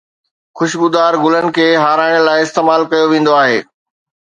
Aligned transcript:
خوشبودار 0.57 1.13
گلن 1.23 1.45
کي 1.57 1.67
هارائڻ 1.83 2.15
لاءِ 2.25 2.39
استعمال 2.47 2.81
ڪيو 2.91 3.05
ويندو 3.11 3.33
آهي 3.43 3.57